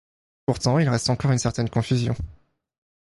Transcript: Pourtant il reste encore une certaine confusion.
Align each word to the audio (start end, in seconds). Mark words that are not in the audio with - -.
Pourtant 0.47 0.79
il 0.79 0.89
reste 0.89 1.11
encore 1.11 1.29
une 1.31 1.37
certaine 1.37 1.69
confusion. 1.69 2.15